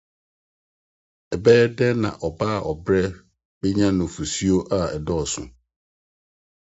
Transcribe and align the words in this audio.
Ɛbɛyɛ 1.33 1.65
den 1.77 1.99
sɛ 2.05 2.09
ɔbea 2.27 2.53
a 2.59 2.65
ɔbrɛ 2.71 3.01
benya 3.59 3.87
nufusu 3.97 4.51
a 4.77 4.79
ɛdɔɔso. 4.95 5.41